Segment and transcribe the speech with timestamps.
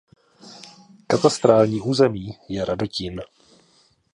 [1.07, 3.21] Katastrální území je Radotín.